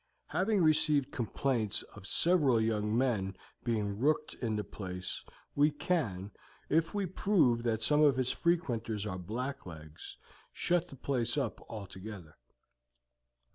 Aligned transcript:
Having 0.29 0.63
received 0.63 1.11
complaints 1.11 1.83
of 1.93 2.07
several 2.07 2.59
young 2.59 2.97
men 2.97 3.37
being 3.63 3.99
rooked 3.99 4.33
in 4.41 4.55
the 4.55 4.63
place, 4.63 5.23
we 5.53 5.69
can, 5.69 6.31
if 6.69 6.95
we 6.95 7.05
prove 7.05 7.61
that 7.61 7.83
some 7.83 8.01
of 8.01 8.17
its 8.17 8.31
frequenters 8.31 9.05
are 9.05 9.19
blacklegs, 9.19 10.17
shut 10.51 10.87
the 10.87 10.95
place 10.95 11.37
up 11.37 11.61
altogether. 11.69 12.35